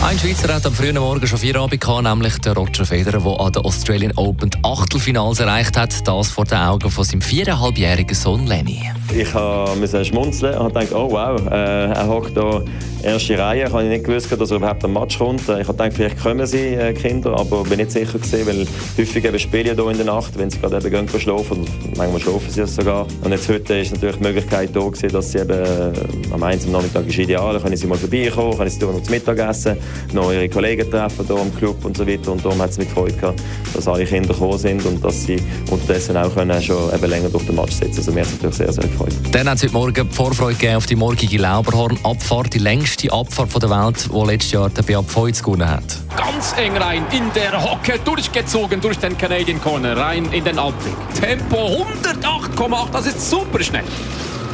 Ein 0.00 0.16
Schweizer 0.16 0.54
hat 0.54 0.64
am 0.64 0.72
frühen 0.72 0.96
Morgen 0.96 1.26
schon 1.26 1.38
vier 1.38 1.56
Abend 1.56 1.80
gehabt, 1.80 2.04
nämlich 2.04 2.38
der 2.38 2.54
Roger 2.54 2.86
Federer, 2.86 3.18
der 3.18 3.40
an 3.40 3.52
der 3.52 3.64
Australian 3.64 4.12
Open 4.16 4.48
die 4.48 4.58
Achtelfinals 4.62 5.40
erreicht 5.40 5.76
hat. 5.76 6.06
Das 6.06 6.30
vor 6.30 6.44
den 6.44 6.58
Augen 6.58 6.88
von 6.88 7.02
seinem 7.02 7.20
viereinhalbjährigen 7.20 8.14
Sohn 8.14 8.46
Lenny. 8.46 8.80
Ich 9.14 9.34
musste 9.78 10.04
schmunzeln 10.04 10.56
und 10.56 10.72
gedacht, 10.72 10.92
oh 10.92 11.10
wow, 11.10 11.40
äh, 11.50 11.92
er 11.92 12.08
hockt 12.08 12.32
hier 12.34 12.64
erste 13.02 13.38
Reihe. 13.38 13.66
Ich 13.66 13.72
habe 13.72 13.84
nicht 13.84 14.04
gewusst, 14.04 14.30
dass 14.30 14.50
er 14.50 14.56
überhaupt 14.58 14.84
am 14.84 14.92
Match 14.92 15.18
kommt. 15.18 15.40
Ich 15.48 15.66
gedacht, 15.66 15.92
vielleicht 15.94 16.22
kommen 16.22 16.46
sie, 16.46 16.74
äh, 16.74 16.92
Kinder, 16.92 17.38
aber 17.38 17.64
bin 17.64 17.78
nicht 17.78 17.90
sicher 17.90 18.18
gewesen, 18.18 18.46
weil 18.46 18.66
häufig 18.98 19.42
spielen 19.42 19.76
hier 19.76 19.90
in 19.90 19.96
der 19.96 20.06
Nacht, 20.06 20.38
wenn 20.38 20.50
sie 20.50 20.58
gerade 20.58 20.76
eben 20.86 21.08
schlafen. 21.08 21.58
Und 21.58 21.96
manchmal 21.96 22.20
schlafen 22.20 22.50
sie 22.50 22.60
es 22.60 22.74
sogar. 22.74 23.06
Und 23.22 23.32
jetzt 23.32 23.48
heute 23.48 23.78
ist 23.78 23.92
natürlich 23.92 24.16
die 24.16 24.22
Möglichkeit 24.22 24.70
da 24.74 24.80
gewesen, 24.80 25.08
dass 25.08 25.32
sie 25.32 25.38
eben 25.38 25.50
äh, 25.50 25.92
am 26.32 26.42
1. 26.42 26.66
Nachmittag 26.66 27.06
ist 27.06 27.18
ideal. 27.18 27.58
Können 27.60 27.76
sie 27.76 27.86
mal 27.86 27.98
vorbeikommen, 27.98 28.56
können 28.56 28.70
sie 28.70 28.80
noch 28.80 29.02
zum 29.02 29.10
Mittagessen, 29.10 29.76
noch 30.12 30.32
ihre 30.32 30.48
Kollegen 30.48 30.90
treffen 30.90 31.26
hier 31.26 31.38
im 31.38 31.56
Club 31.56 31.84
und 31.84 31.96
so 31.96 32.06
weiter. 32.06 32.32
Und 32.32 32.44
darum 32.44 32.60
hat 32.60 32.70
es 32.70 32.78
mich 32.78 32.88
gefreut 32.88 33.18
gehabt, 33.20 33.40
dass 33.74 33.86
alle 33.88 34.04
Kinder 34.04 34.32
gekommen 34.32 34.58
sind 34.58 34.84
und 34.84 35.04
dass 35.04 35.24
sie 35.24 35.40
unterdessen 35.70 36.16
auch 36.16 36.34
können 36.34 36.60
schon 36.62 36.92
eben 36.94 37.10
länger 37.10 37.28
durch 37.28 37.44
den 37.46 37.56
Match 37.56 37.72
sitzen. 37.72 37.98
Also 37.98 38.12
mir 38.12 38.20
hat 38.20 38.28
es 38.28 38.32
natürlich 38.34 38.56
sehr, 38.56 38.72
sehr 38.72 38.84
gefreut. 38.84 39.14
Dann 39.32 39.48
hat 39.48 39.56
es 39.56 39.64
heute 39.64 39.72
Morgen 39.72 40.08
die 40.08 40.14
Vorfreude 40.14 40.54
gegeben 40.54 40.76
auf 40.76 40.86
die 40.86 40.96
morgige 40.96 41.38
Lauberhorn-Abfahrt, 41.38 42.54
die 42.54 42.58
längste 42.58 43.12
Abfahrt 43.12 43.62
der 43.62 43.70
Welt, 43.70 44.08
die 44.12 44.26
letztes 44.26 44.52
Jahr 44.52 44.70
der 44.70 44.82
Beat 44.82 45.04
Feutz 45.06 45.42
gewonnen 45.42 45.68
hat. 45.68 45.84
Ganz 46.16 46.54
eng 46.56 46.76
rein 46.76 47.04
in 47.12 47.30
der 47.34 47.62
Hocke, 47.62 47.98
durchgezogen 48.04 48.80
durch 48.80 48.98
den 48.98 49.16
Canadian 49.16 49.60
Corner, 49.60 49.96
rein 49.96 50.30
in 50.32 50.44
den 50.44 50.58
Abweg. 50.58 50.94
Tempo 51.20 51.56
108,8, 51.56 52.90
das 52.92 53.06
ist 53.06 53.30
super 53.30 53.62
schnell. 53.62 53.84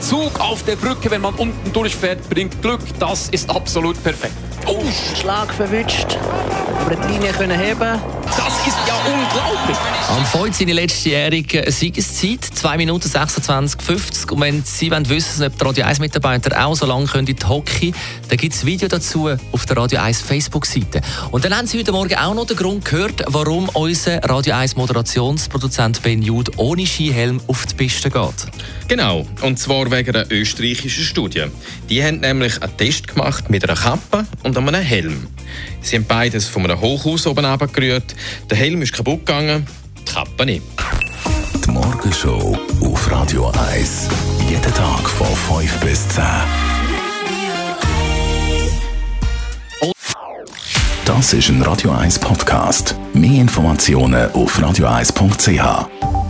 Zug 0.00 0.38
auf 0.40 0.62
der 0.62 0.76
Brücke, 0.76 1.10
wenn 1.10 1.20
man 1.20 1.34
unten 1.34 1.72
durchfährt, 1.72 2.28
bringt 2.30 2.62
Glück, 2.62 2.80
das 2.98 3.28
ist 3.30 3.50
absolut 3.50 4.02
perfekt. 4.02 4.47
Oh. 4.68 4.82
Schlag 5.16 5.52
verwünscht, 5.54 6.18
aber 6.84 6.94
die 6.94 7.12
Linie 7.12 7.32
können 7.32 7.58
heben. 7.58 8.17
Das 8.36 8.66
ist 8.66 8.76
ja 8.86 8.94
unglaublich. 9.06 9.76
Am 10.08 10.24
Feuz 10.24 10.58
seine 10.58 10.72
letztjährige 10.72 11.70
Siegeszeit 11.70 12.44
2 12.44 12.76
Minuten 12.76 13.08
26, 13.08 13.80
50. 13.82 14.32
Und 14.32 14.40
wenn 14.40 14.64
Sie 14.64 14.90
wollen 14.90 15.08
wissen, 15.08 15.44
ob 15.44 15.58
der 15.58 15.68
Radio 15.68 15.84
1 15.84 15.98
Mitarbeiter 16.00 16.64
auch 16.66 16.74
so 16.74 16.86
lange 16.86 17.06
können 17.06 17.26
in 17.26 17.36
die 17.36 17.46
Hockey, 17.46 17.92
dann 18.28 18.38
gibt 18.38 18.54
es 18.54 18.62
ein 18.62 18.66
Video 18.66 18.88
dazu 18.88 19.30
auf 19.52 19.66
der 19.66 19.76
Radio 19.76 20.00
1 20.00 20.20
Facebook-Seite. 20.22 21.00
Und 21.30 21.44
dann 21.44 21.56
haben 21.56 21.66
Sie 21.66 21.78
heute 21.78 21.92
Morgen 21.92 22.14
auch 22.16 22.34
noch 22.34 22.46
den 22.46 22.56
Grund 22.56 22.84
gehört, 22.84 23.22
warum 23.26 23.68
unser 23.70 24.22
Radio 24.24 24.54
1 24.54 24.76
Moderationsproduzent 24.76 26.02
Ben 26.02 26.22
Jude 26.22 26.52
ohne 26.56 26.86
Skihelm 26.86 27.40
auf 27.46 27.66
die 27.66 27.74
Piste 27.74 28.10
geht. 28.10 28.46
Genau, 28.88 29.26
und 29.42 29.58
zwar 29.58 29.90
wegen 29.90 30.16
einer 30.16 30.30
österreichischen 30.30 31.04
Studie. 31.04 31.44
Die 31.90 32.02
haben 32.02 32.20
nämlich 32.20 32.60
einen 32.62 32.76
Test 32.76 33.06
gemacht 33.08 33.50
mit 33.50 33.68
einer 33.68 33.78
Kappe 33.78 34.26
und 34.42 34.56
einem 34.56 34.74
Helm. 34.74 35.26
Sie 35.80 35.96
haben 35.96 36.06
beides 36.06 36.46
von 36.46 36.64
einem 36.64 36.80
Hochhaus 36.80 37.26
oben 37.26 37.44
runtergerührt. 37.44 38.14
Der 38.50 38.56
Helm 38.56 38.82
ist 38.82 38.92
kaputt 38.92 39.26
gegangen, 39.26 39.66
die 39.98 40.12
Kappe 40.12 40.46
nicht. 40.46 40.62
Die 41.64 41.70
Morgenshow 41.70 42.58
auf 42.82 43.10
Radio 43.10 43.52
1. 43.72 44.08
Jeden 44.48 44.74
Tag 44.74 45.08
von 45.08 45.26
5 45.60 45.80
bis 45.80 46.08
10. 46.08 46.24
Das 51.04 51.32
ist 51.32 51.48
ein 51.48 51.62
Radio 51.62 51.90
1 51.92 52.18
Podcast. 52.18 52.94
Mehr 53.14 53.40
Informationen 53.40 54.30
auf 54.32 54.58
radio1.ch. 54.58 56.27